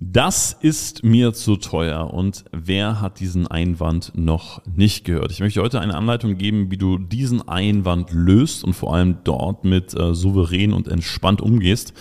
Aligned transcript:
Das 0.00 0.52
ist 0.52 1.02
mir 1.02 1.32
zu 1.32 1.56
teuer. 1.56 2.12
Und 2.14 2.44
wer 2.52 3.00
hat 3.00 3.18
diesen 3.18 3.48
Einwand 3.48 4.12
noch 4.14 4.62
nicht 4.64 5.04
gehört? 5.04 5.32
Ich 5.32 5.40
möchte 5.40 5.60
heute 5.60 5.80
eine 5.80 5.96
Anleitung 5.96 6.38
geben, 6.38 6.70
wie 6.70 6.76
du 6.76 6.98
diesen 6.98 7.48
Einwand 7.48 8.12
löst 8.12 8.62
und 8.62 8.74
vor 8.74 8.94
allem 8.94 9.18
dort 9.24 9.64
mit 9.64 9.98
äh, 9.98 10.14
souverän 10.14 10.72
und 10.72 10.86
entspannt 10.86 11.40
umgehst 11.40 11.94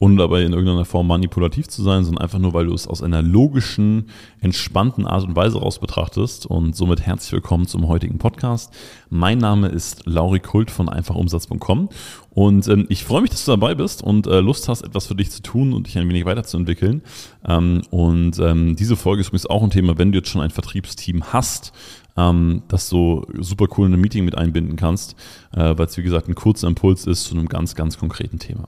ohne 0.00 0.16
dabei 0.16 0.42
in 0.42 0.54
irgendeiner 0.54 0.86
Form 0.86 1.06
manipulativ 1.06 1.68
zu 1.68 1.82
sein, 1.82 2.04
sondern 2.04 2.24
einfach 2.24 2.38
nur, 2.38 2.54
weil 2.54 2.64
du 2.64 2.72
es 2.72 2.88
aus 2.88 3.02
einer 3.02 3.20
logischen, 3.20 4.08
entspannten 4.40 5.06
Art 5.06 5.24
und 5.24 5.36
Weise 5.36 5.58
raus 5.58 5.78
betrachtest. 5.78 6.46
Und 6.46 6.74
somit 6.74 7.02
herzlich 7.02 7.32
willkommen 7.32 7.66
zum 7.66 7.86
heutigen 7.86 8.16
Podcast. 8.16 8.72
Mein 9.10 9.36
Name 9.36 9.68
ist 9.68 10.06
Lauri 10.06 10.40
Kult 10.40 10.70
von 10.70 10.88
einfachumsatz.com 10.88 11.90
und 12.30 12.66
ähm, 12.68 12.86
ich 12.88 13.04
freue 13.04 13.20
mich, 13.20 13.30
dass 13.30 13.44
du 13.44 13.50
dabei 13.50 13.74
bist 13.74 14.02
und 14.02 14.26
äh, 14.26 14.40
Lust 14.40 14.70
hast, 14.70 14.80
etwas 14.80 15.06
für 15.06 15.14
dich 15.14 15.30
zu 15.30 15.42
tun 15.42 15.74
und 15.74 15.86
dich 15.86 15.98
ein 15.98 16.08
wenig 16.08 16.24
weiterzuentwickeln. 16.24 17.02
Ähm, 17.46 17.82
und 17.90 18.38
ähm, 18.38 18.76
diese 18.76 18.96
Folge 18.96 19.20
ist 19.20 19.28
übrigens 19.28 19.50
auch 19.50 19.62
ein 19.62 19.70
Thema, 19.70 19.98
wenn 19.98 20.12
du 20.12 20.18
jetzt 20.18 20.30
schon 20.30 20.40
ein 20.40 20.50
Vertriebsteam 20.50 21.24
hast, 21.30 21.74
ähm, 22.16 22.62
das 22.68 22.88
du 22.88 23.26
super 23.38 23.66
cool 23.76 23.88
in 23.88 23.92
ein 23.92 24.00
Meeting 24.00 24.24
mit 24.24 24.38
einbinden 24.38 24.76
kannst, 24.76 25.14
äh, 25.52 25.76
weil 25.76 25.84
es 25.84 25.98
wie 25.98 26.02
gesagt 26.02 26.26
ein 26.26 26.34
kurzer 26.34 26.68
Impuls 26.68 27.06
ist 27.06 27.24
zu 27.24 27.34
einem 27.34 27.50
ganz, 27.50 27.74
ganz 27.74 27.98
konkreten 27.98 28.38
Thema. 28.38 28.64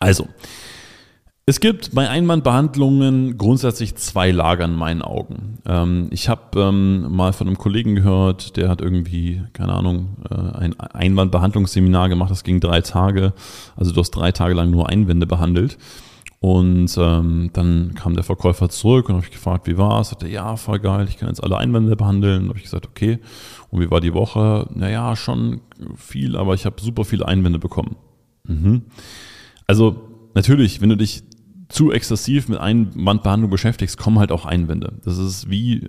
Also, 0.00 0.26
es 1.44 1.60
gibt 1.60 1.94
bei 1.94 2.08
Einwandbehandlungen 2.08 3.36
grundsätzlich 3.36 3.96
zwei 3.96 4.30
Lager 4.30 4.64
in 4.64 4.74
meinen 4.74 5.02
Augen. 5.02 5.58
Ähm, 5.66 6.08
ich 6.10 6.28
habe 6.28 6.60
ähm, 6.60 7.14
mal 7.14 7.32
von 7.32 7.46
einem 7.46 7.58
Kollegen 7.58 7.96
gehört, 7.96 8.56
der 8.56 8.68
hat 8.68 8.80
irgendwie, 8.80 9.42
keine 9.52 9.74
Ahnung, 9.74 10.16
äh, 10.30 10.34
ein 10.34 10.78
Einwandbehandlungsseminar 10.78 12.08
gemacht, 12.08 12.30
das 12.30 12.44
ging 12.44 12.60
drei 12.60 12.80
Tage. 12.80 13.34
Also 13.76 13.92
du 13.92 14.00
hast 14.00 14.12
drei 14.12 14.32
Tage 14.32 14.54
lang 14.54 14.70
nur 14.70 14.88
Einwände 14.88 15.26
behandelt. 15.26 15.76
Und 16.38 16.96
ähm, 16.96 17.50
dann 17.52 17.94
kam 17.94 18.14
der 18.14 18.24
Verkäufer 18.24 18.70
zurück 18.70 19.08
und 19.08 19.16
habe 19.16 19.26
ich 19.26 19.32
gefragt, 19.32 19.66
wie 19.66 19.76
war 19.76 20.00
es? 20.00 20.08
Sagte, 20.08 20.28
ja, 20.28 20.56
voll 20.56 20.78
geil, 20.78 21.06
ich 21.08 21.18
kann 21.18 21.28
jetzt 21.28 21.42
alle 21.42 21.58
Einwände 21.58 21.94
behandeln. 21.96 22.48
habe 22.48 22.56
ich 22.56 22.64
gesagt, 22.64 22.86
okay. 22.86 23.18
Und 23.70 23.82
wie 23.82 23.90
war 23.90 24.00
die 24.00 24.14
Woche? 24.14 24.66
Naja, 24.72 25.14
schon 25.16 25.60
viel, 25.96 26.36
aber 26.36 26.54
ich 26.54 26.64
habe 26.64 26.80
super 26.80 27.04
viele 27.04 27.28
Einwände 27.28 27.58
bekommen. 27.58 27.96
Mhm. 28.44 28.84
Also 29.70 29.94
natürlich, 30.34 30.80
wenn 30.80 30.88
du 30.88 30.96
dich 30.96 31.22
zu 31.68 31.92
exzessiv 31.92 32.48
mit 32.48 32.58
Einwandbehandlung 32.58 33.52
beschäftigst, 33.52 33.98
kommen 33.98 34.18
halt 34.18 34.32
auch 34.32 34.44
Einwände. 34.44 34.94
Das 35.04 35.16
ist 35.16 35.48
wie, 35.48 35.86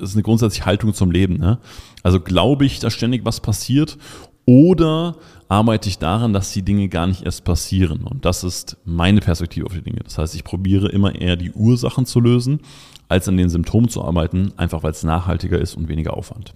das 0.00 0.10
ist 0.10 0.16
eine 0.16 0.24
grundsätzliche 0.24 0.66
Haltung 0.66 0.92
zum 0.92 1.12
Leben. 1.12 1.36
Ne? 1.36 1.60
Also 2.02 2.18
glaube 2.18 2.66
ich, 2.66 2.80
dass 2.80 2.92
ständig 2.92 3.24
was 3.24 3.38
passiert 3.38 3.98
oder 4.46 5.14
arbeite 5.46 5.88
ich 5.88 5.98
daran, 5.98 6.32
dass 6.32 6.52
die 6.52 6.62
Dinge 6.62 6.88
gar 6.88 7.06
nicht 7.06 7.22
erst 7.22 7.44
passieren. 7.44 8.02
Und 8.02 8.24
das 8.24 8.42
ist 8.42 8.78
meine 8.84 9.20
Perspektive 9.20 9.66
auf 9.66 9.74
die 9.74 9.82
Dinge. 9.82 10.00
Das 10.02 10.18
heißt, 10.18 10.34
ich 10.34 10.42
probiere 10.42 10.88
immer 10.88 11.14
eher 11.14 11.36
die 11.36 11.52
Ursachen 11.52 12.04
zu 12.04 12.18
lösen, 12.18 12.62
als 13.06 13.28
an 13.28 13.36
den 13.36 13.48
Symptomen 13.48 13.88
zu 13.88 14.02
arbeiten, 14.02 14.54
einfach 14.56 14.82
weil 14.82 14.90
es 14.90 15.04
nachhaltiger 15.04 15.60
ist 15.60 15.76
und 15.76 15.86
weniger 15.86 16.14
Aufwand. 16.14 16.52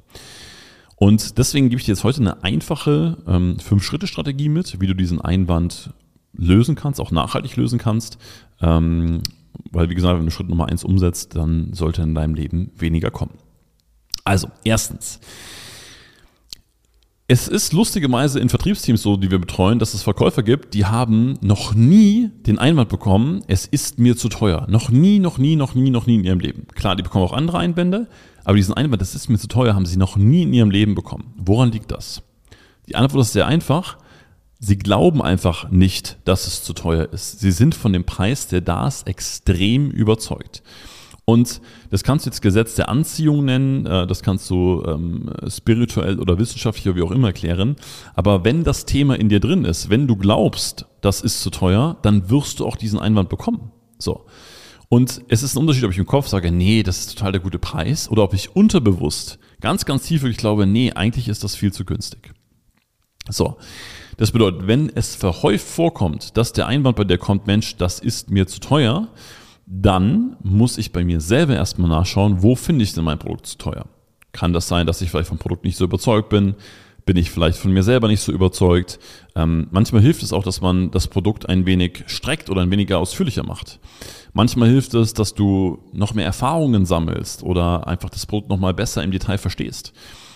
Und 0.97 1.39
deswegen 1.39 1.69
gebe 1.69 1.79
ich 1.79 1.87
dir 1.87 1.93
jetzt 1.93 2.03
heute 2.03 2.21
eine 2.21 2.43
einfache 2.43 3.19
ähm, 3.29 3.61
Fünf-Schritte-Strategie 3.61 4.49
mit, 4.49 4.81
wie 4.81 4.89
du 4.89 4.95
diesen 4.97 5.21
Einwand 5.21 5.93
lösen 6.33 6.75
kannst, 6.75 7.01
auch 7.01 7.11
nachhaltig 7.11 7.57
lösen 7.57 7.79
kannst. 7.79 8.19
Ähm, 8.61 9.23
weil, 9.71 9.91
wie 9.91 9.95
gesagt, 9.95 10.19
wenn 10.19 10.25
du 10.25 10.31
Schritt 10.31 10.49
Nummer 10.49 10.69
eins 10.69 10.85
umsetzt, 10.85 11.37
dann 11.37 11.73
sollte 11.73 12.03
in 12.03 12.15
deinem 12.15 12.35
Leben 12.35 12.71
weniger 12.77 13.11
kommen. 13.11 13.35
Also, 14.25 14.49
erstens. 14.65 15.21
Es 17.29 17.49
ist 17.49 17.73
lustigerweise 17.73 18.41
in 18.41 18.51
Vertriebsteams 18.51 19.01
so, 19.01 19.17
die 19.17 19.31
wir 19.31 19.39
betreuen, 19.39 19.79
dass 19.79 19.95
es 19.95 20.03
Verkäufer 20.03 20.43
gibt, 20.43 20.75
die 20.75 20.85
haben 20.85 21.39
noch 21.41 21.75
nie 21.75 22.31
den 22.47 22.59
Einwand 22.59 22.91
bekommen, 22.91 23.43
es 23.47 23.65
ist 23.65 23.99
mir 23.99 24.17
zu 24.17 24.29
teuer. 24.29 24.67
Noch 24.69 24.91
nie, 24.91 25.19
noch 25.19 25.39
nie, 25.39 25.57
noch 25.57 25.75
nie, 25.75 25.89
noch 25.89 26.07
nie 26.07 26.17
in 26.17 26.25
ihrem 26.25 26.41
Leben. 26.41 26.67
Klar, 26.75 26.95
die 26.95 27.03
bekommen 27.03 27.25
auch 27.25 27.33
andere 27.33 27.59
Einwände, 27.59 28.09
aber 28.45 28.57
diesen 28.57 28.75
Einwand, 28.75 29.01
das 29.01 29.15
ist 29.15 29.31
mir 29.31 29.39
zu 29.39 29.49
teuer, 29.49 29.75
haben 29.75 29.87
sie 29.87 29.97
noch 29.97 30.17
nie 30.17 30.43
in 30.43 30.53
ihrem 30.53 30.71
Leben 30.71 30.95
bekommen. 30.95 31.33
Woran 31.37 31.73
liegt 31.73 31.91
das? 31.91 32.23
Die 32.89 32.97
Antwort 32.97 33.23
ist 33.23 33.33
sehr 33.33 33.47
einfach. 33.47 33.97
Sie 34.65 34.79
glauben 34.79 35.21
einfach 35.21 35.73
nicht, 35.73 36.19
dass 36.25 36.47
es 36.47 36.63
zu 36.63 36.73
teuer 36.73 37.09
ist. 37.13 37.41
Sie 37.41 37.51
sind 37.51 37.75
von 37.75 37.93
dem 37.93 38.05
Preis, 38.05 38.47
der 38.47 38.61
da 38.61 38.87
ist, 38.87 39.09
extrem 39.09 39.91
überzeugt. 39.91 40.63
Und 41.25 41.61
das 41.91 42.05
kannst 42.05 42.27
du 42.27 42.31
jetzt 42.31 42.43
Gesetz 42.43 42.77
der 42.77 42.89
Anziehung 42.89 43.45
nennen, 43.45 43.87
äh, 43.87 44.07
das 44.07 44.23
kannst 44.23 44.49
du 44.51 44.85
ähm, 44.87 45.33
spirituell 45.49 46.21
oder 46.21 46.39
wissenschaftlich 46.39 46.87
oder 46.87 46.97
wie 46.97 47.03
auch 47.03 47.11
immer 47.11 47.29
erklären. 47.29 47.75
Aber 48.15 48.45
wenn 48.45 48.63
das 48.63 48.85
Thema 48.85 49.19
in 49.19 49.29
dir 49.29 49.41
drin 49.41 49.65
ist, 49.65 49.91
wenn 49.91 50.07
du 50.07 50.15
glaubst, 50.15 50.87
das 51.01 51.23
ist 51.23 51.43
zu 51.43 51.51
teuer, 51.51 51.99
dann 52.03 52.31
wirst 52.31 52.61
du 52.61 52.67
auch 52.67 52.77
diesen 52.77 53.01
Einwand 53.01 53.31
bekommen. 53.31 53.73
So. 53.99 54.27
Und 54.89 55.23
es 55.27 55.43
ist 55.43 55.57
ein 55.57 55.59
Unterschied, 55.59 55.85
ob 55.85 55.91
ich 55.91 55.99
im 55.99 56.07
Kopf 56.07 56.29
sage, 56.29 56.53
nee, 56.53 56.85
das 56.85 57.01
ist 57.01 57.19
total 57.19 57.33
der 57.33 57.41
gute 57.41 57.59
Preis, 57.59 58.09
oder 58.09 58.23
ob 58.23 58.33
ich 58.33 58.55
unterbewusst 58.55 59.41
ganz, 59.61 59.85
ganz 59.87 60.05
tief 60.05 60.23
wirklich 60.23 60.39
glaube, 60.39 60.67
nee, 60.69 60.93
eigentlich 60.93 61.27
ist 61.27 61.43
das 61.43 61.57
viel 61.57 61.73
zu 61.73 61.85
günstig. 61.85 62.33
So. 63.29 63.57
Das 64.23 64.31
bedeutet, 64.31 64.69
wenn 64.69 64.89
es 64.95 65.17
verhäuft 65.17 65.67
vorkommt, 65.67 66.37
dass 66.37 66.53
der 66.53 66.69
Einwand 66.69 66.95
bei 66.95 67.03
dir 67.03 67.19
kommt, 67.19 67.49
Mensch, 67.49 67.75
das 67.75 67.99
ist 67.99 68.31
mir 68.31 68.47
zu 68.47 68.61
teuer, 68.61 69.09
dann 69.67 70.37
muss 70.45 70.79
ich 70.79 70.93
bei 70.93 71.03
mir 71.03 71.21
selber 71.21 71.57
erstmal 71.57 71.91
nachschauen, 71.91 72.41
wo 72.41 72.55
finde 72.55 72.85
ich 72.85 72.93
denn 72.93 73.03
mein 73.03 73.19
Produkt 73.19 73.47
zu 73.47 73.59
teuer? 73.59 73.85
Kann 74.31 74.53
das 74.53 74.69
sein, 74.69 74.87
dass 74.87 75.03
ich 75.03 75.11
vielleicht 75.11 75.29
vom 75.29 75.39
Produkt 75.39 75.65
nicht 75.65 75.77
so 75.77 75.83
überzeugt 75.83 76.29
bin? 76.29 76.55
Bin 77.05 77.17
ich 77.17 77.33
vielleicht 77.33 77.59
von 77.59 77.73
mir 77.73 77.83
selber 77.83 78.07
nicht 78.07 78.21
so 78.21 78.31
überzeugt? 78.31 79.01
Ähm, 79.35 79.67
manchmal 79.73 80.03
hilft 80.03 80.23
es 80.23 80.33
auch, 80.33 80.45
dass 80.45 80.61
man 80.61 80.93
das 80.93 81.09
Produkt 81.09 81.49
ein 81.49 81.67
wenig 81.67 82.05
streckt 82.07 82.49
oder 82.49 82.63
ein 82.63 82.71
weniger 82.71 83.01
ausführlicher 83.01 83.43
macht. 83.43 83.81
Manchmal 84.35 84.69
hilft 84.69 84.95
es, 84.95 85.15
dass 85.15 85.35
du 85.35 85.81
noch 85.93 86.15
mehr 86.15 86.27
Erfahrungen 86.27 86.87
sammelst 86.87 87.43
oder 87.43 87.89
einfach 87.89 88.09
das 88.09 88.27
Produkt 88.27 88.51
nochmal 88.51 88.73
besser 88.73 89.03
im 89.03 89.11
Detail 89.11 89.39
verstehst 89.39 89.93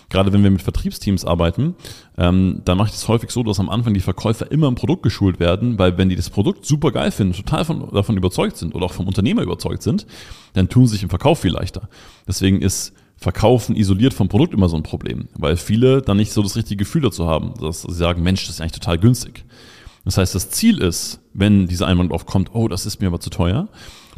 gerade 0.08 0.32
wenn 0.32 0.42
wir 0.42 0.50
mit 0.50 0.62
Vertriebsteams 0.62 1.24
arbeiten, 1.24 1.74
ähm, 2.16 2.62
dann 2.64 2.78
mache 2.78 2.88
ich 2.88 2.92
das 2.92 3.08
häufig 3.08 3.30
so, 3.30 3.42
dass 3.42 3.60
am 3.60 3.68
Anfang 3.68 3.94
die 3.94 4.00
Verkäufer 4.00 4.50
immer 4.50 4.68
im 4.68 4.74
Produkt 4.74 5.02
geschult 5.02 5.40
werden, 5.40 5.78
weil 5.78 5.98
wenn 5.98 6.08
die 6.08 6.16
das 6.16 6.30
Produkt 6.30 6.64
super 6.64 6.92
geil 6.92 7.10
finden, 7.10 7.34
total 7.34 7.64
von, 7.64 7.88
davon 7.92 8.16
überzeugt 8.16 8.56
sind 8.56 8.74
oder 8.74 8.86
auch 8.86 8.92
vom 8.92 9.06
Unternehmer 9.06 9.42
überzeugt 9.42 9.82
sind, 9.82 10.06
dann 10.52 10.68
tun 10.68 10.86
sie 10.86 10.92
sich 10.92 11.02
im 11.02 11.10
Verkauf 11.10 11.40
viel 11.40 11.52
leichter. 11.52 11.88
Deswegen 12.26 12.62
ist 12.62 12.92
Verkaufen 13.18 13.76
isoliert 13.76 14.12
vom 14.12 14.28
Produkt 14.28 14.52
immer 14.52 14.68
so 14.68 14.76
ein 14.76 14.82
Problem, 14.82 15.28
weil 15.36 15.56
viele 15.56 16.02
dann 16.02 16.18
nicht 16.18 16.32
so 16.32 16.42
das 16.42 16.54
richtige 16.54 16.84
Gefühl 16.84 17.02
dazu 17.02 17.26
haben, 17.26 17.54
dass 17.60 17.82
sie 17.82 17.94
sagen, 17.94 18.22
Mensch, 18.22 18.46
das 18.46 18.56
ist 18.56 18.60
eigentlich 18.60 18.72
total 18.72 18.98
günstig. 18.98 19.44
Das 20.04 20.18
heißt, 20.18 20.34
das 20.34 20.50
Ziel 20.50 20.78
ist, 20.78 21.20
wenn 21.32 21.66
dieser 21.66 21.86
Einwand 21.86 22.12
aufkommt, 22.12 22.50
oh, 22.52 22.68
das 22.68 22.86
ist 22.86 23.00
mir 23.00 23.08
aber 23.08 23.18
zu 23.18 23.30
teuer, 23.30 23.68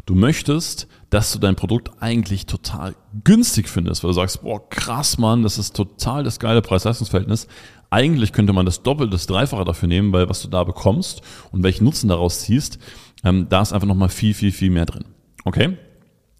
du 0.09 0.15
möchtest 0.15 0.87
dass 1.09 1.31
du 1.31 1.39
dein 1.39 1.55
Produkt 1.55 1.91
eigentlich 1.99 2.45
total 2.45 2.95
günstig 3.23 3.67
findest, 3.67 4.03
weil 4.03 4.09
du 4.09 4.15
sagst, 4.15 4.43
boah, 4.43 4.67
krass, 4.69 5.17
Mann, 5.17 5.43
das 5.43 5.57
ist 5.57 5.75
total 5.75 6.23
das 6.23 6.39
geile 6.39 6.61
Preis-Leistungs-Verhältnis. 6.61 7.47
Eigentlich 7.89 8.31
könnte 8.31 8.53
man 8.53 8.65
das 8.65 8.83
Doppelte, 8.83 9.11
das 9.11 9.25
Dreifache 9.25 9.65
dafür 9.65 9.87
nehmen, 9.87 10.13
weil 10.13 10.29
was 10.29 10.41
du 10.43 10.47
da 10.47 10.63
bekommst 10.63 11.21
und 11.51 11.63
welchen 11.63 11.85
Nutzen 11.85 12.09
daraus 12.09 12.41
ziehst, 12.41 12.77
ähm, 13.23 13.47
da 13.49 13.61
ist 13.61 13.73
einfach 13.73 13.87
nochmal 13.87 14.09
viel, 14.09 14.35
viel, 14.35 14.51
viel 14.51 14.69
mehr 14.69 14.85
drin. 14.85 15.05
Okay? 15.45 15.77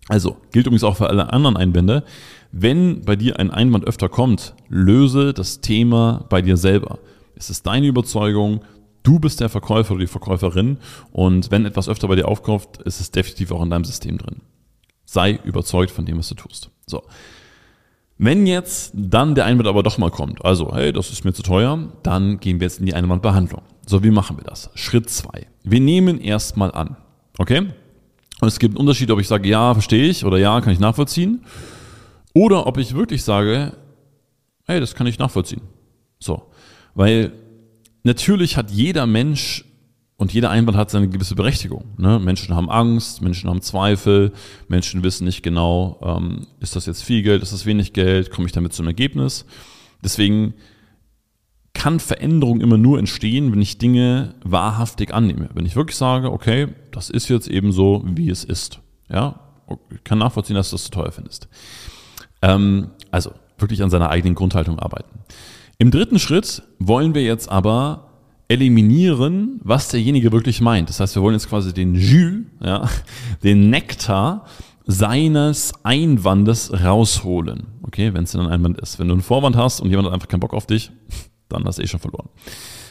Also, 0.08 0.38
gilt 0.52 0.68
übrigens 0.68 0.84
auch 0.84 0.98
für 0.98 1.10
alle 1.10 1.34
anderen 1.34 1.58
Einwände. 1.58 2.04
Wenn 2.52 3.02
bei 3.02 3.16
dir 3.16 3.40
ein 3.40 3.52
Einwand 3.52 3.86
öfter 3.86 4.10
kommt, 4.10 4.54
löse 4.68 5.34
das 5.34 5.62
Thema 5.62 6.26
bei 6.30 6.42
dir 6.44 6.58
selber. 6.58 7.00
Es 7.36 7.50
ist 7.50 7.66
deine 7.66 7.88
Überzeugung, 7.88 8.62
du 9.04 9.20
bist 9.20 9.40
der 9.40 9.50
Verkäufer 9.50 9.94
oder 9.94 10.02
die 10.02 10.08
Verkäuferin 10.08 10.78
und 11.12 11.52
wenn 11.52 11.66
etwas 11.66 11.90
öfter 11.90 12.08
bei 12.08 12.16
dir 12.16 12.28
aufkauft, 12.28 12.82
ist 12.84 13.00
es 13.00 13.12
definitiv 13.12 13.52
auch 13.52 13.64
in 13.64 13.70
deinem 13.70 13.86
System 13.86 14.18
drin. 14.18 14.42
Sei 15.06 15.40
überzeugt 15.44 15.92
von 15.92 16.06
dem, 16.06 16.18
was 16.18 16.30
du 16.30 16.36
tust. 16.36 16.70
So. 16.86 17.04
Wenn 18.18 18.46
jetzt 18.46 18.92
dann 18.94 19.34
der 19.34 19.46
Einwand 19.46 19.68
aber 19.68 19.82
doch 19.82 19.98
mal 19.98 20.12
kommt, 20.12 20.44
also, 20.44 20.76
hey, 20.76 20.92
das 20.92 21.10
ist 21.10 21.24
mir 21.24 21.32
zu 21.32 21.42
teuer, 21.42 21.88
dann 22.04 22.40
gehen 22.40 22.60
wir 22.60 22.66
jetzt 22.66 22.80
in 22.80 22.86
die 22.86 22.94
Einwandbehandlung. 22.94 23.62
So, 23.88 24.04
wie 24.04 24.12
machen 24.12 24.38
wir 24.38 24.44
das? 24.44 24.70
Schritt 24.76 25.10
zwei. 25.10 25.48
Wir 25.64 25.80
nehmen 25.80 26.20
erstmal 26.20 26.72
an. 26.74 26.98
Okay? 27.38 27.70
Und 28.42 28.48
es 28.48 28.60
gibt 28.60 28.74
einen 28.74 28.82
Unterschied, 28.82 29.10
ob 29.12 29.20
ich 29.20 29.28
sage, 29.28 29.48
ja, 29.48 29.74
verstehe 29.74 30.10
ich 30.10 30.26
oder 30.26 30.38
ja, 30.38 30.60
kann 30.62 30.74
ich 30.74 30.80
nachvollziehen. 30.80 31.46
Oder 32.34 32.68
ob 32.68 32.78
ich 32.78 32.94
wirklich 32.94 33.24
sage, 33.24 33.74
hey, 34.66 34.80
das 34.80 34.96
kann 34.96 35.08
ich 35.08 35.18
nachvollziehen. 35.18 35.62
So. 36.20 36.44
Weil 36.94 37.32
natürlich 38.04 38.58
hat 38.58 38.72
jeder 38.72 39.06
Mensch 39.06 39.66
und 40.18 40.34
jeder 40.34 40.50
Einwand 40.50 40.78
hat 40.78 40.92
seine 40.92 41.08
gewisse 41.08 41.36
Berechtigung. 41.36 41.94
Ne? 41.98 42.20
Menschen 42.20 42.54
haben 42.54 42.70
Angst, 42.70 43.22
Menschen 43.22 43.50
haben 43.50 43.62
Zweifel, 43.62 44.34
Menschen 44.68 45.02
wissen 45.02 45.24
nicht 45.24 45.44
genau, 45.44 46.00
ähm, 46.04 46.48
ist 46.60 46.76
das 46.76 46.86
jetzt 46.86 47.04
viel 47.04 47.24
Geld, 47.24 47.42
ist 47.42 47.54
das 47.54 47.66
wenig 47.66 47.94
Geld, 47.94 48.30
komme 48.30 48.46
ich 48.46 48.52
damit 48.52 48.74
zum 48.74 48.86
Ergebnis. 48.86 49.46
Deswegen 50.04 50.56
kann 51.74 52.02
Veränderung 52.02 52.60
immer 52.60 52.78
nur 52.78 53.00
entstehen, 53.00 53.54
wenn 53.54 53.62
ich 53.62 53.78
Dinge 53.78 54.36
wahrhaftig 54.44 55.14
annehme. 55.14 55.50
Wenn 55.54 55.66
ich 55.66 55.78
wirklich 55.78 55.96
sage, 55.96 56.32
okay, 56.32 56.68
das 56.92 57.10
ist 57.10 57.30
jetzt 57.30 57.48
eben 57.48 57.72
so, 57.72 58.04
wie 58.06 58.30
es 58.30 58.44
ist. 58.44 58.82
Ja, 59.10 59.40
ich 59.94 60.04
kann 60.04 60.18
nachvollziehen, 60.18 60.58
dass 60.58 60.72
du 60.72 60.74
das 60.74 60.84
zu 60.84 60.92
teuer 60.92 61.14
findest. 61.14 61.48
Ähm, 62.42 62.90
also 63.12 63.32
wirklich 63.58 63.82
an 63.84 63.90
seiner 63.90 64.10
eigenen 64.10 64.36
Grundhaltung 64.36 64.80
arbeiten. 64.80 65.20
Im 65.82 65.92
dritten 65.92 66.20
Schritt 66.20 66.62
wollen 66.80 67.16
wir 67.16 67.24
jetzt 67.24 67.50
aber 67.50 68.10
eliminieren, 68.50 69.62
was 69.64 69.88
derjenige 69.88 70.34
wirklich 70.34 70.60
meint. 70.60 70.90
Das 70.90 71.00
heißt, 71.00 71.16
wir 71.16 71.22
wollen 71.22 71.36
jetzt 71.36 71.48
quasi 71.48 71.74
den 71.74 71.96
Jus, 71.96 72.44
ja, 72.62 72.90
den 73.44 73.70
Nektar 73.70 74.46
seines 74.86 75.72
Einwandes 75.84 76.74
rausholen. 76.84 77.68
Okay, 77.84 78.14
wenn 78.14 78.26
es 78.26 78.34
denn 78.34 78.42
ein 78.42 78.52
Einwand 78.52 78.78
ist. 78.78 79.00
Wenn 79.00 79.08
du 79.08 79.14
einen 79.14 79.22
Vorwand 79.22 79.56
hast 79.56 79.80
und 79.80 79.90
jemand 79.90 80.08
hat 80.08 80.16
einfach 80.16 80.28
keinen 80.28 80.42
Bock 80.42 80.54
auf 80.54 80.68
dich, 80.68 80.92
dann 81.48 81.64
hast 81.64 81.80
du 81.80 81.84
eh 81.84 81.88
schon 81.88 82.02
verloren. 82.02 82.28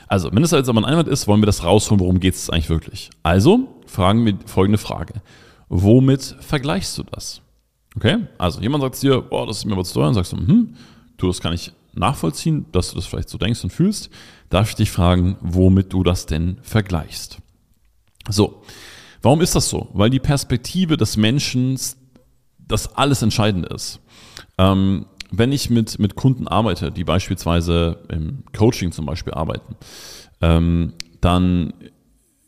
Also, 0.07 0.31
wenn 0.33 0.43
es 0.43 0.53
jetzt 0.53 0.71
aber 0.71 0.81
ein 0.81 0.87
Einwand 0.87 1.09
ist, 1.09 1.29
wollen 1.29 1.43
wir 1.43 1.47
das 1.47 1.65
rausholen, 1.65 2.01
worum 2.01 2.21
geht 2.21 2.37
es 2.37 2.49
eigentlich 2.49 2.71
wirklich. 2.71 3.11
Also, 3.23 3.69
fragen 3.85 4.25
wir 4.25 4.39
folgende 4.47 4.79
Frage. 4.79 5.21
Womit 5.69 6.37
vergleichst 6.41 6.97
du 6.97 7.03
das? 7.03 7.43
Okay, 7.97 8.17
also 8.39 8.63
jemand 8.63 8.83
sagt 8.83 9.03
dir, 9.03 9.21
boah, 9.21 9.47
das 9.47 9.59
ist 9.59 9.65
mir 9.67 9.77
was 9.77 9.93
teuer, 9.93 10.09
und 10.09 10.15
sagst 10.15 10.33
du, 10.33 10.39
hm, 10.39 10.75
du, 11.19 11.27
das 11.27 11.41
kann 11.41 11.53
ich 11.53 11.73
nachvollziehen, 11.99 12.67
dass 12.73 12.91
du 12.91 12.97
das 12.97 13.07
vielleicht 13.07 13.29
so 13.29 13.39
denkst 13.39 13.63
und 13.65 13.71
fühlst. 13.71 14.11
Darf 14.51 14.71
ich 14.71 14.77
dich 14.77 14.91
fragen, 14.91 15.37
womit 15.41 15.93
du 15.93 16.03
das 16.03 16.27
denn 16.27 16.59
vergleichst? 16.63 17.39
So, 18.29 18.63
warum 19.23 19.41
ist 19.41 19.55
das 19.55 19.69
so? 19.69 19.89
Weil 19.93 20.11
die 20.11 20.21
Perspektive 20.21 20.97
des 20.97 21.17
Menschen 21.17 21.79
das 22.59 22.95
alles 22.95 23.23
Entscheidende 23.23 23.69
ist. 23.69 24.01
Ähm, 24.59 25.07
wenn 25.31 25.53
ich 25.53 25.71
mit, 25.71 25.99
mit 25.99 26.15
Kunden 26.15 26.49
arbeite, 26.49 26.91
die 26.91 27.05
beispielsweise 27.05 27.99
im 28.09 28.45
Coaching 28.57 28.93
zum 28.93 29.07
Beispiel 29.07 29.35
arbeiten, 29.35 29.77
ähm, 30.41 30.95
dann 31.21 31.75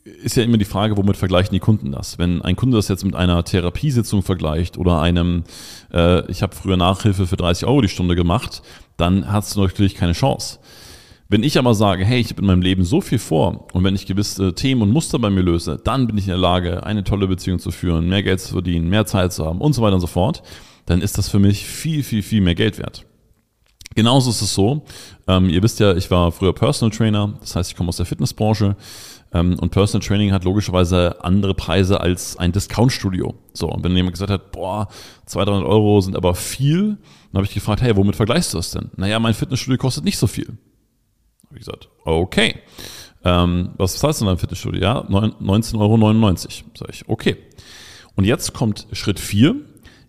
ist 0.03 0.35
ja 0.35 0.43
immer 0.43 0.57
die 0.57 0.65
Frage, 0.65 0.97
womit 0.97 1.17
vergleichen 1.17 1.53
die 1.53 1.59
Kunden 1.59 1.91
das? 1.91 2.17
Wenn 2.17 2.41
ein 2.41 2.55
Kunde 2.55 2.77
das 2.77 2.87
jetzt 2.87 3.05
mit 3.05 3.15
einer 3.15 3.43
Therapiesitzung 3.43 4.23
vergleicht 4.23 4.77
oder 4.77 5.01
einem, 5.01 5.43
äh, 5.93 6.29
ich 6.31 6.41
habe 6.41 6.55
früher 6.55 6.77
Nachhilfe 6.77 7.27
für 7.27 7.37
30 7.37 7.67
Euro 7.67 7.81
die 7.81 7.89
Stunde 7.89 8.15
gemacht, 8.15 8.63
dann 8.97 9.31
hast 9.31 9.55
du 9.55 9.61
natürlich 9.61 9.95
keine 9.95 10.13
Chance. 10.13 10.59
Wenn 11.29 11.43
ich 11.43 11.57
aber 11.57 11.75
sage, 11.75 12.03
hey, 12.03 12.19
ich 12.19 12.31
habe 12.31 12.41
in 12.41 12.47
meinem 12.47 12.61
Leben 12.61 12.83
so 12.83 12.99
viel 12.99 13.19
vor 13.19 13.67
und 13.73 13.83
wenn 13.83 13.95
ich 13.95 14.05
gewisse 14.05 14.53
Themen 14.53 14.81
und 14.81 14.91
Muster 14.91 15.17
bei 15.17 15.29
mir 15.29 15.41
löse, 15.41 15.79
dann 15.81 16.07
bin 16.07 16.17
ich 16.17 16.25
in 16.25 16.31
der 16.31 16.37
Lage, 16.37 16.85
eine 16.85 17.03
tolle 17.03 17.27
Beziehung 17.27 17.59
zu 17.59 17.71
führen, 17.71 18.09
mehr 18.09 18.23
Geld 18.23 18.41
zu 18.41 18.51
verdienen, 18.51 18.89
mehr 18.89 19.05
Zeit 19.05 19.31
zu 19.31 19.45
haben 19.45 19.61
und 19.61 19.73
so 19.73 19.81
weiter 19.81 19.95
und 19.95 20.01
so 20.01 20.07
fort, 20.07 20.43
dann 20.87 21.01
ist 21.01 21.17
das 21.17 21.29
für 21.29 21.39
mich 21.39 21.65
viel, 21.65 22.03
viel, 22.03 22.21
viel 22.21 22.41
mehr 22.41 22.55
Geld 22.55 22.79
wert. 22.79 23.05
Genauso 23.95 24.29
ist 24.29 24.41
es 24.41 24.53
so. 24.53 24.83
Ähm, 25.27 25.49
ihr 25.49 25.61
wisst 25.63 25.79
ja, 25.79 25.95
ich 25.95 26.09
war 26.11 26.31
früher 26.31 26.53
Personal 26.53 26.95
Trainer, 26.95 27.33
das 27.39 27.55
heißt, 27.55 27.71
ich 27.71 27.77
komme 27.77 27.89
aus 27.89 27.97
der 27.97 28.05
Fitnessbranche. 28.05 28.75
Ähm, 29.33 29.57
und 29.59 29.69
Personal 29.69 30.05
Training 30.05 30.31
hat 30.31 30.43
logischerweise 30.43 31.23
andere 31.23 31.53
Preise 31.53 32.01
als 32.01 32.37
ein 32.37 32.51
Discount-Studio. 32.51 33.33
So, 33.53 33.69
und 33.69 33.83
wenn 33.83 33.95
jemand 33.95 34.13
gesagt 34.13 34.31
hat, 34.31 34.51
boah, 34.51 34.87
200, 35.25 35.53
300 35.53 35.69
Euro 35.69 36.01
sind 36.01 36.15
aber 36.15 36.35
viel, 36.35 36.97
dann 37.31 37.39
habe 37.39 37.45
ich 37.45 37.53
gefragt, 37.53 37.81
hey, 37.81 37.95
womit 37.95 38.15
vergleichst 38.15 38.53
du 38.53 38.57
das 38.57 38.71
denn? 38.71 38.91
Naja, 38.97 39.19
mein 39.19 39.33
Fitnessstudio 39.33 39.77
kostet 39.77 40.03
nicht 40.03 40.17
so 40.17 40.27
viel. 40.27 40.47
Habe 41.47 41.59
ich 41.59 41.65
gesagt, 41.65 41.89
okay. 42.05 42.55
Ähm, 43.23 43.71
was 43.77 43.97
zahlst 43.97 44.19
du 44.19 44.25
in 44.25 44.27
deinem 44.27 44.37
Fitnessstudio? 44.37 44.81
Ja, 44.81 45.01
19,99 45.01 45.77
Euro. 45.79 46.35
Sag 46.77 46.89
ich, 46.89 47.07
okay. 47.07 47.37
Und 48.15 48.25
jetzt 48.25 48.53
kommt 48.53 48.87
Schritt 48.91 49.19
4. 49.19 49.55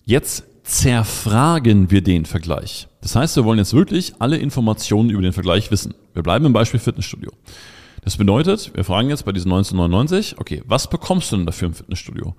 Jetzt 0.04 0.44
zerfragen 0.64 1.90
wir 1.90 2.02
den 2.02 2.24
Vergleich. 2.24 2.88
Das 3.00 3.16
heißt, 3.16 3.36
wir 3.36 3.44
wollen 3.44 3.58
jetzt 3.58 3.74
wirklich 3.74 4.14
alle 4.20 4.36
Informationen 4.38 5.10
über 5.10 5.22
den 5.22 5.32
Vergleich 5.32 5.70
wissen. 5.70 5.94
Wir 6.14 6.22
bleiben 6.22 6.44
im 6.46 6.52
Beispiel 6.52 6.80
Fitnessstudio. 6.80 7.32
Das 8.02 8.16
bedeutet, 8.16 8.72
wir 8.74 8.84
fragen 8.84 9.08
jetzt 9.10 9.24
bei 9.24 9.32
diesen 9.32 9.52
1999, 9.52 10.38
okay, 10.38 10.62
was 10.66 10.90
bekommst 10.90 11.30
du 11.30 11.36
denn 11.36 11.46
dafür 11.46 11.68
im 11.68 11.74
Fitnessstudio? 11.74 12.34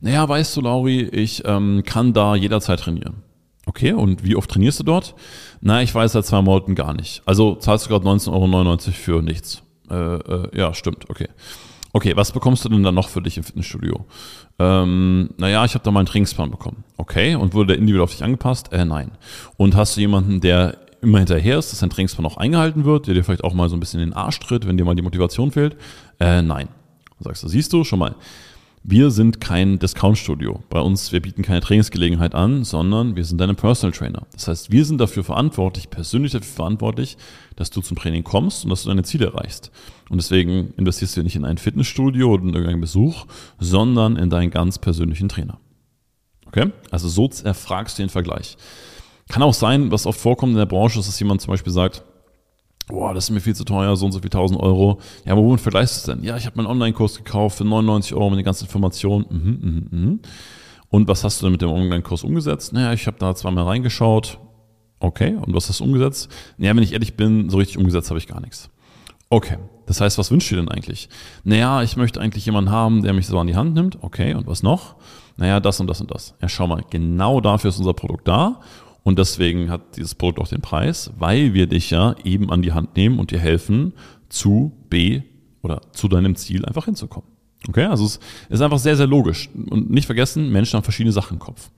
Naja, 0.00 0.26
weißt 0.28 0.56
du, 0.56 0.62
Lauri, 0.62 1.02
ich 1.02 1.42
ähm, 1.44 1.82
kann 1.84 2.14
da 2.14 2.34
jederzeit 2.34 2.80
trainieren. 2.80 3.22
Okay, 3.66 3.92
und 3.92 4.24
wie 4.24 4.36
oft 4.36 4.50
trainierst 4.50 4.80
du 4.80 4.84
dort? 4.84 5.14
Na, 5.60 5.82
ich 5.82 5.94
weiß 5.94 6.12
seit 6.12 6.26
zwei 6.26 6.42
Monaten 6.42 6.74
gar 6.74 6.94
nicht. 6.94 7.22
Also 7.26 7.54
zahlst 7.54 7.86
du 7.86 7.90
gerade 7.90 8.06
19,99 8.06 8.32
Euro 8.32 8.76
für 8.76 9.22
nichts. 9.22 9.62
Äh, 9.90 9.94
äh, 9.94 10.58
ja, 10.58 10.74
stimmt, 10.74 11.08
okay. 11.10 11.28
Okay, 11.92 12.16
was 12.16 12.32
bekommst 12.32 12.64
du 12.64 12.68
denn 12.68 12.82
dann 12.82 12.94
noch 12.94 13.08
für 13.08 13.22
dich 13.22 13.36
im 13.36 13.44
Fitnessstudio? 13.44 14.04
Ähm, 14.58 15.30
naja, 15.36 15.64
ich 15.64 15.74
habe 15.74 15.84
da 15.84 15.90
mal 15.90 16.00
einen 16.00 16.08
Trainingsplan 16.08 16.50
bekommen. 16.50 16.82
Okay, 16.96 17.36
und 17.36 17.54
wurde 17.54 17.68
der 17.68 17.76
individuell 17.76 18.04
auf 18.04 18.10
dich 18.10 18.24
angepasst? 18.24 18.72
Äh, 18.72 18.84
nein. 18.84 19.12
Und 19.56 19.76
hast 19.76 19.96
du 19.96 20.00
jemanden, 20.00 20.40
der 20.40 20.76
immer 21.04 21.18
hinterher 21.18 21.58
ist, 21.58 21.72
dass 21.72 21.80
dein 21.80 21.90
Trainingsplan 21.90 22.26
auch 22.26 22.36
eingehalten 22.36 22.84
wird, 22.84 23.06
der 23.06 23.14
dir 23.14 23.24
vielleicht 23.24 23.44
auch 23.44 23.54
mal 23.54 23.68
so 23.68 23.76
ein 23.76 23.80
bisschen 23.80 24.00
in 24.00 24.10
den 24.10 24.16
Arsch 24.16 24.40
tritt, 24.40 24.66
wenn 24.66 24.76
dir 24.76 24.84
mal 24.84 24.94
die 24.94 25.02
Motivation 25.02 25.50
fehlt? 25.50 25.76
Äh, 26.20 26.42
nein. 26.42 26.68
Dann 27.18 27.24
sagst 27.24 27.42
du, 27.42 27.48
siehst 27.48 27.72
du 27.72 27.84
schon 27.84 27.98
mal, 27.98 28.16
wir 28.86 29.10
sind 29.10 29.40
kein 29.40 29.78
Discount-Studio. 29.78 30.62
Bei 30.68 30.78
uns, 30.78 31.10
wir 31.10 31.22
bieten 31.22 31.40
keine 31.40 31.62
Trainingsgelegenheit 31.62 32.34
an, 32.34 32.64
sondern 32.64 33.16
wir 33.16 33.24
sind 33.24 33.40
deine 33.40 33.54
Personal 33.54 33.96
Trainer. 33.96 34.26
Das 34.32 34.46
heißt, 34.46 34.70
wir 34.70 34.84
sind 34.84 35.00
dafür 35.00 35.24
verantwortlich, 35.24 35.88
persönlich 35.88 36.32
dafür 36.32 36.54
verantwortlich, 36.54 37.16
dass 37.56 37.70
du 37.70 37.80
zum 37.80 37.96
Training 37.96 38.24
kommst 38.24 38.64
und 38.64 38.70
dass 38.70 38.82
du 38.82 38.90
deine 38.90 39.02
Ziele 39.02 39.24
erreichst. 39.24 39.70
Und 40.10 40.18
deswegen 40.18 40.74
investierst 40.76 41.16
du 41.16 41.22
nicht 41.22 41.34
in 41.34 41.46
ein 41.46 41.56
Fitnessstudio 41.56 42.30
oder 42.30 42.42
in 42.42 42.50
irgendeinen 42.50 42.82
Besuch, 42.82 43.24
sondern 43.58 44.16
in 44.16 44.28
deinen 44.28 44.50
ganz 44.50 44.78
persönlichen 44.78 45.30
Trainer. 45.30 45.58
Okay? 46.46 46.70
Also 46.90 47.08
so 47.08 47.30
erfragst 47.42 47.98
du 47.98 48.02
den 48.02 48.10
Vergleich. 48.10 48.58
Kann 49.28 49.42
auch 49.42 49.54
sein, 49.54 49.90
was 49.90 50.06
oft 50.06 50.20
vorkommt 50.20 50.52
in 50.52 50.58
der 50.58 50.66
Branche, 50.66 50.98
ist, 50.98 51.08
dass 51.08 51.18
jemand 51.18 51.40
zum 51.40 51.52
Beispiel 51.52 51.72
sagt, 51.72 52.04
boah, 52.88 53.14
das 53.14 53.24
ist 53.24 53.30
mir 53.30 53.40
viel 53.40 53.54
zu 53.54 53.64
teuer, 53.64 53.96
so 53.96 54.06
und 54.06 54.12
so 54.12 54.20
viel 54.20 54.26
1000 54.28 54.60
Euro. 54.60 55.00
Ja, 55.24 55.32
aber 55.32 55.42
womit 55.42 55.60
vergleichst 55.60 55.96
du 55.96 55.98
es 56.12 56.16
denn? 56.16 56.24
Ja, 56.24 56.36
ich 56.36 56.46
habe 56.46 56.56
meinen 56.56 56.66
Online-Kurs 56.66 57.16
gekauft 57.16 57.58
für 57.58 57.64
99 57.64 58.14
Euro 58.14 58.30
mit 58.30 58.38
den 58.38 58.44
ganzen 58.44 58.64
Informationen. 58.64 59.26
Mhm, 59.30 59.88
mhm, 59.90 59.98
mhm. 59.98 60.20
Und 60.90 61.08
was 61.08 61.24
hast 61.24 61.40
du 61.40 61.46
denn 61.46 61.52
mit 61.52 61.62
dem 61.62 61.70
Online-Kurs 61.70 62.24
umgesetzt? 62.24 62.72
Naja, 62.72 62.92
ich 62.92 63.06
habe 63.06 63.16
da 63.18 63.34
zweimal 63.34 63.64
reingeschaut. 63.64 64.38
Okay, 65.00 65.34
und 65.34 65.54
was 65.54 65.68
hast 65.68 65.80
du 65.80 65.84
umgesetzt? 65.84 66.28
Naja, 66.56 66.74
wenn 66.76 66.82
ich 66.82 66.92
ehrlich 66.92 67.16
bin, 67.16 67.50
so 67.50 67.58
richtig 67.58 67.78
umgesetzt 67.78 68.10
habe 68.10 68.18
ich 68.18 68.26
gar 68.26 68.40
nichts. 68.40 68.70
Okay, 69.28 69.58
das 69.86 70.00
heißt, 70.00 70.18
was 70.18 70.30
wünschst 70.30 70.52
du 70.52 70.56
denn 70.56 70.68
eigentlich? 70.68 71.08
Naja, 71.42 71.82
ich 71.82 71.96
möchte 71.96 72.20
eigentlich 72.20 72.46
jemanden 72.46 72.70
haben, 72.70 73.02
der 73.02 73.12
mich 73.12 73.26
so 73.26 73.38
an 73.38 73.46
die 73.46 73.56
Hand 73.56 73.74
nimmt. 73.74 73.98
Okay, 74.02 74.34
und 74.34 74.46
was 74.46 74.62
noch? 74.62 74.94
Naja, 75.36 75.58
das 75.58 75.80
und 75.80 75.88
das 75.88 76.00
und 76.00 76.10
das. 76.10 76.34
Ja, 76.40 76.48
schau 76.48 76.66
mal, 76.66 76.84
genau 76.90 77.40
dafür 77.40 77.70
ist 77.70 77.78
unser 77.78 77.94
Produkt 77.94 78.28
da 78.28 78.60
und 79.04 79.18
deswegen 79.18 79.70
hat 79.70 79.96
dieses 79.96 80.14
Produkt 80.14 80.40
auch 80.40 80.48
den 80.48 80.62
Preis, 80.62 81.12
weil 81.18 81.54
wir 81.54 81.66
dich 81.66 81.90
ja 81.90 82.16
eben 82.24 82.50
an 82.50 82.62
die 82.62 82.72
Hand 82.72 82.96
nehmen 82.96 83.18
und 83.18 83.30
dir 83.30 83.38
helfen, 83.38 83.92
zu 84.30 84.72
B 84.88 85.22
oder 85.62 85.82
zu 85.92 86.08
deinem 86.08 86.34
Ziel 86.34 86.64
einfach 86.64 86.86
hinzukommen. 86.86 87.28
Okay, 87.68 87.84
also 87.84 88.04
es 88.04 88.18
ist 88.48 88.60
einfach 88.60 88.78
sehr, 88.78 88.96
sehr 88.96 89.06
logisch. 89.06 89.48
Und 89.54 89.90
nicht 89.90 90.06
vergessen, 90.06 90.50
Menschen 90.50 90.76
haben 90.76 90.84
verschiedene 90.84 91.12
Sachen 91.12 91.34
im 91.34 91.38
Kopf. 91.38 91.70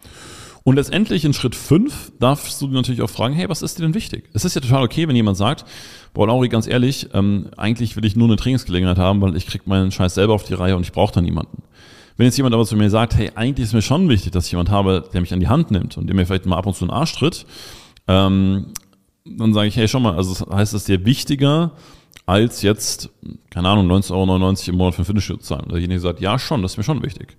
Und 0.62 0.76
letztendlich 0.76 1.25
in 1.25 1.32
Schritt 1.32 1.55
5 1.55 2.12
darfst 2.19 2.61
du 2.61 2.67
natürlich 2.69 3.02
auch 3.02 3.11
fragen, 3.11 3.34
hey, 3.34 3.49
was 3.49 3.62
ist 3.62 3.79
dir 3.79 3.82
denn 3.82 3.94
wichtig? 3.94 4.29
Es 4.32 4.44
ist 4.44 4.55
ja 4.55 4.61
total 4.61 4.82
okay, 4.82 5.06
wenn 5.06 5.14
jemand 5.14 5.37
sagt, 5.37 5.64
boah, 6.12 6.26
Lauri, 6.26 6.49
ganz 6.49 6.67
ehrlich, 6.67 7.08
ähm, 7.12 7.50
eigentlich 7.56 7.94
will 7.94 8.05
ich 8.05 8.17
nur 8.17 8.26
eine 8.26 8.37
Trainingsgelegenheit 8.37 8.99
haben, 8.99 9.20
weil 9.20 9.37
ich 9.37 9.46
krieg 9.46 9.67
meinen 9.67 9.93
Scheiß 9.93 10.14
selber 10.14 10.34
auf 10.34 10.43
die 10.43 10.55
Reihe 10.55 10.76
und 10.76 10.82
ich 10.82 10.90
brauche 10.90 11.14
da 11.14 11.20
niemanden. 11.20 11.62
Wenn 12.16 12.26
jetzt 12.26 12.36
jemand 12.36 12.54
aber 12.54 12.64
zu 12.64 12.76
mir 12.76 12.88
sagt, 12.90 13.14
hey, 13.14 13.30
eigentlich 13.34 13.66
ist 13.66 13.74
mir 13.74 13.82
schon 13.82 14.08
wichtig, 14.08 14.32
dass 14.32 14.46
ich 14.46 14.52
jemand 14.52 14.70
habe, 14.70 15.08
der 15.12 15.20
mich 15.20 15.32
an 15.32 15.41
die 15.41 15.48
Hand 15.48 15.70
nimmt 15.70 15.98
und 15.98 16.06
der 16.06 16.17
mir 16.17 16.26
vielleicht 16.26 16.46
mal 16.46 16.56
ab 16.56 16.67
und 16.67 16.74
zu 16.74 16.84
einen 16.84 16.91
Arsch 16.91 17.14
tritt, 17.14 17.46
ähm, 18.08 18.72
dann 19.24 19.52
sage 19.52 19.69
ich, 19.69 19.76
hey, 19.76 19.88
schon 19.88 20.02
mal, 20.02 20.14
also 20.14 20.32
das 20.34 20.55
heißt 20.55 20.74
es 20.74 20.84
dir 20.84 21.05
wichtiger, 21.05 21.72
als 22.24 22.62
jetzt, 22.62 23.10
keine 23.50 23.69
Ahnung, 23.69 23.91
19,99 23.91 24.12
Euro 24.12 24.70
im 24.70 24.76
Monat 24.76 24.94
für 24.94 25.02
ein 25.02 25.05
Fitnessstudio 25.05 25.41
zu 25.41 25.48
zahlen. 25.48 25.64
Und 25.64 25.72
derjenige 25.72 26.00
sagt, 26.00 26.20
ja, 26.20 26.38
schon, 26.38 26.62
das 26.62 26.72
ist 26.72 26.79
mir 26.79 26.84
schon 26.84 27.02
wichtig. 27.02 27.36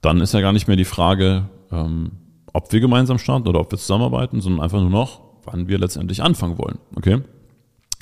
Dann 0.00 0.20
ist 0.20 0.34
ja 0.34 0.40
gar 0.40 0.52
nicht 0.52 0.68
mehr 0.68 0.76
die 0.76 0.84
Frage, 0.84 1.48
ähm, 1.72 2.12
ob 2.52 2.72
wir 2.72 2.80
gemeinsam 2.80 3.18
starten 3.18 3.48
oder 3.48 3.60
ob 3.60 3.70
wir 3.70 3.78
zusammenarbeiten, 3.78 4.40
sondern 4.40 4.62
einfach 4.62 4.80
nur 4.80 4.90
noch, 4.90 5.20
wann 5.44 5.68
wir 5.68 5.78
letztendlich 5.78 6.22
anfangen 6.22 6.58
wollen. 6.58 6.78
Okay? 6.94 7.22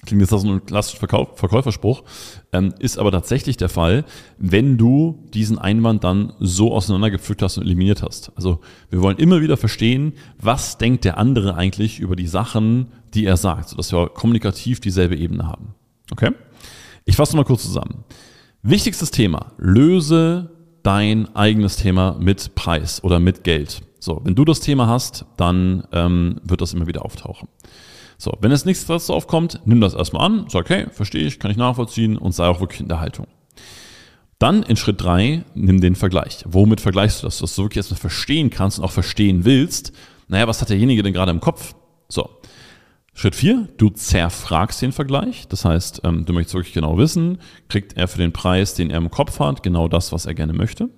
Klingt 0.04 0.20
jetzt 0.20 0.30
so 0.30 0.38
ein 0.38 0.64
klassischer 0.64 0.98
Verkauf, 0.98 1.38
Verkäuferspruch, 1.38 2.02
ähm, 2.52 2.74
ist 2.78 2.98
aber 2.98 3.10
tatsächlich 3.10 3.56
der 3.56 3.68
Fall, 3.68 4.04
wenn 4.38 4.76
du 4.76 5.24
diesen 5.34 5.58
Einwand 5.58 6.04
dann 6.04 6.32
so 6.38 6.72
auseinandergepflückt 6.72 7.42
hast 7.42 7.58
und 7.58 7.64
eliminiert 7.64 8.02
hast. 8.02 8.32
Also 8.36 8.60
wir 8.90 9.00
wollen 9.00 9.16
immer 9.18 9.40
wieder 9.40 9.56
verstehen, 9.56 10.12
was 10.38 10.78
denkt 10.78 11.04
der 11.04 11.18
andere 11.18 11.56
eigentlich 11.56 11.98
über 11.98 12.16
die 12.16 12.26
Sachen, 12.26 12.88
die 13.14 13.24
er 13.24 13.36
sagt, 13.36 13.70
sodass 13.70 13.92
wir 13.92 14.08
kommunikativ 14.08 14.80
dieselbe 14.80 15.16
Ebene 15.16 15.46
haben. 15.46 15.74
Okay? 16.12 16.32
Ich 17.04 17.16
fasse 17.16 17.36
mal 17.36 17.44
kurz 17.44 17.62
zusammen. 17.62 18.04
Wichtigstes 18.62 19.10
Thema, 19.10 19.52
löse 19.58 20.50
dein 20.82 21.34
eigenes 21.34 21.76
Thema 21.76 22.16
mit 22.18 22.54
Preis 22.54 23.02
oder 23.02 23.18
mit 23.18 23.44
Geld. 23.44 23.82
So, 23.98 24.20
wenn 24.24 24.34
du 24.34 24.44
das 24.44 24.60
Thema 24.60 24.86
hast, 24.86 25.24
dann 25.36 25.86
ähm, 25.92 26.40
wird 26.44 26.60
das 26.60 26.74
immer 26.74 26.86
wieder 26.86 27.04
auftauchen. 27.04 27.48
So, 28.18 28.32
wenn 28.40 28.50
es 28.50 28.64
nichts 28.64 28.86
dazu 28.86 29.12
aufkommt, 29.12 29.60
nimm 29.64 29.80
das 29.80 29.94
erstmal 29.94 30.24
an, 30.24 30.46
sag, 30.48 30.62
okay, 30.62 30.86
verstehe 30.90 31.26
ich, 31.26 31.38
kann 31.38 31.50
ich 31.50 31.56
nachvollziehen 31.56 32.16
und 32.16 32.32
sei 32.32 32.46
auch 32.46 32.60
wirklich 32.60 32.80
in 32.80 32.88
der 32.88 33.00
Haltung. 33.00 33.26
Dann 34.38 34.62
in 34.62 34.76
Schritt 34.76 35.00
drei 35.00 35.44
nimm 35.54 35.80
den 35.80 35.94
Vergleich. 35.94 36.44
Womit 36.46 36.80
vergleichst 36.80 37.22
du 37.22 37.26
das? 37.26 37.38
Dass 37.38 37.56
du 37.56 37.62
wirklich 37.62 37.78
erstmal 37.78 38.00
verstehen 38.00 38.50
kannst 38.50 38.78
und 38.78 38.84
auch 38.84 38.92
verstehen 38.92 39.44
willst. 39.44 39.92
Naja, 40.28 40.46
was 40.46 40.60
hat 40.60 40.68
derjenige 40.68 41.02
denn 41.02 41.14
gerade 41.14 41.30
im 41.30 41.40
Kopf? 41.40 41.74
So. 42.08 42.28
Schritt 43.18 43.34
4, 43.34 43.68
du 43.78 43.88
zerfragst 43.88 44.82
den 44.82 44.92
Vergleich. 44.92 45.48
Das 45.48 45.64
heißt, 45.64 46.02
ähm, 46.04 46.26
du 46.26 46.34
möchtest 46.34 46.54
wirklich 46.54 46.74
genau 46.74 46.98
wissen, 46.98 47.38
kriegt 47.70 47.96
er 47.96 48.08
für 48.08 48.18
den 48.18 48.32
Preis, 48.32 48.74
den 48.74 48.90
er 48.90 48.98
im 48.98 49.10
Kopf 49.10 49.40
hat, 49.40 49.62
genau 49.62 49.88
das, 49.88 50.12
was 50.12 50.26
er 50.26 50.34
gerne 50.34 50.52
möchte. 50.52 50.90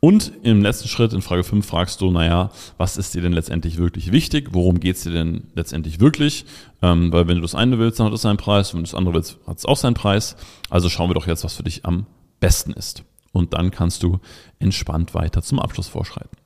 Und 0.00 0.32
im 0.42 0.62
letzten 0.62 0.88
Schritt, 0.88 1.12
in 1.12 1.22
Frage 1.22 1.44
5, 1.44 1.64
fragst 1.64 2.00
du, 2.00 2.10
naja, 2.10 2.50
was 2.76 2.96
ist 2.96 3.14
dir 3.14 3.22
denn 3.22 3.32
letztendlich 3.32 3.78
wirklich 3.78 4.10
wichtig? 4.10 4.48
Worum 4.50 4.80
geht 4.80 4.96
es 4.96 5.04
dir 5.04 5.12
denn 5.12 5.44
letztendlich 5.54 6.00
wirklich? 6.00 6.44
Ähm, 6.82 7.12
weil 7.12 7.28
wenn 7.28 7.36
du 7.36 7.42
das 7.42 7.54
eine 7.54 7.78
willst, 7.78 8.00
dann 8.00 8.08
hat 8.08 8.14
es 8.14 8.22
seinen 8.22 8.36
Preis. 8.36 8.74
Wenn 8.74 8.80
du 8.80 8.86
das 8.86 8.94
andere 8.94 9.14
willst, 9.14 9.38
hat 9.46 9.58
es 9.58 9.64
auch 9.64 9.76
seinen 9.76 9.94
Preis. 9.94 10.34
Also 10.70 10.88
schauen 10.88 11.08
wir 11.08 11.14
doch 11.14 11.28
jetzt, 11.28 11.44
was 11.44 11.54
für 11.54 11.62
dich 11.62 11.84
am 11.84 12.06
besten 12.40 12.72
ist. 12.72 13.04
Und 13.30 13.54
dann 13.54 13.70
kannst 13.70 14.02
du 14.02 14.18
entspannt 14.58 15.14
weiter 15.14 15.40
zum 15.40 15.60
Abschluss 15.60 15.86
vorschreiten. 15.86 16.36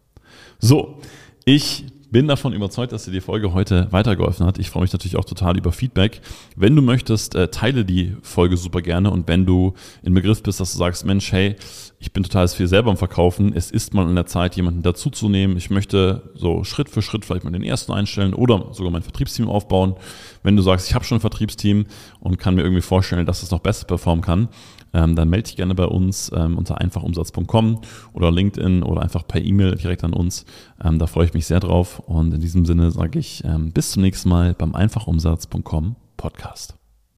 So, 0.58 1.00
ich 1.46 1.86
bin 2.10 2.26
davon 2.26 2.52
überzeugt, 2.52 2.92
dass 2.92 3.04
dir 3.04 3.10
die 3.10 3.20
Folge 3.20 3.52
heute 3.52 3.88
weitergeholfen 3.90 4.46
hat. 4.46 4.58
Ich 4.58 4.70
freue 4.70 4.82
mich 4.82 4.92
natürlich 4.92 5.16
auch 5.16 5.24
total 5.24 5.58
über 5.58 5.72
Feedback. 5.72 6.20
Wenn 6.56 6.74
du 6.74 6.82
möchtest, 6.82 7.34
äh, 7.34 7.48
teile 7.48 7.84
die 7.84 8.16
Folge 8.22 8.56
super 8.56 8.80
gerne 8.80 9.10
und 9.10 9.28
wenn 9.28 9.44
du 9.44 9.74
in 10.02 10.14
Begriff 10.14 10.42
bist, 10.42 10.60
dass 10.60 10.72
du 10.72 10.78
sagst, 10.78 11.04
Mensch, 11.04 11.32
hey, 11.32 11.56
ich 11.98 12.12
bin 12.12 12.22
total 12.22 12.48
viel 12.48 12.66
selber 12.66 12.90
am 12.90 12.96
Verkaufen, 12.96 13.52
es 13.54 13.70
ist 13.70 13.92
mal 13.92 14.08
in 14.08 14.14
der 14.14 14.26
Zeit, 14.26 14.56
jemanden 14.56 14.82
dazuzunehmen. 14.82 15.56
Ich 15.56 15.68
möchte 15.68 16.30
so 16.34 16.64
Schritt 16.64 16.88
für 16.88 17.02
Schritt 17.02 17.24
vielleicht 17.24 17.44
mal 17.44 17.50
den 17.50 17.64
ersten 17.64 17.92
einstellen 17.92 18.34
oder 18.34 18.68
sogar 18.72 18.90
mein 18.90 19.02
Vertriebsteam 19.02 19.48
aufbauen. 19.48 19.94
Wenn 20.42 20.56
du 20.56 20.62
sagst, 20.62 20.88
ich 20.88 20.94
habe 20.94 21.04
schon 21.04 21.18
ein 21.18 21.22
Vertriebsteam 21.22 21.86
und 22.20 22.38
kann 22.38 22.54
mir 22.54 22.62
irgendwie 22.62 22.82
vorstellen, 22.82 23.26
dass 23.26 23.42
es 23.42 23.50
noch 23.50 23.60
besser 23.60 23.86
performen 23.86 24.24
kann, 24.24 24.48
ähm, 24.92 25.16
dann 25.16 25.28
melde 25.28 25.44
dich 25.44 25.56
gerne 25.56 25.74
bei 25.74 25.86
uns 25.86 26.30
ähm, 26.34 26.56
unter 26.56 26.80
einfachumsatz.com 26.80 27.80
oder 28.12 28.30
LinkedIn 28.30 28.82
oder 28.82 29.02
einfach 29.02 29.26
per 29.26 29.42
E-Mail 29.42 29.76
direkt 29.76 30.04
an 30.04 30.12
uns. 30.12 30.44
Ähm, 30.82 30.98
da 30.98 31.06
freue 31.06 31.26
ich 31.26 31.34
mich 31.34 31.46
sehr 31.46 31.60
drauf. 31.60 32.00
Und 32.00 32.32
in 32.32 32.40
diesem 32.40 32.64
Sinne 32.64 32.90
sage 32.90 33.18
ich 33.18 33.44
ähm, 33.44 33.72
bis 33.72 33.92
zum 33.92 34.02
nächsten 34.02 34.28
Mal 34.28 34.54
beim 34.54 34.74
einfachumsatz.com 34.74 35.96
Podcast. 36.16 36.77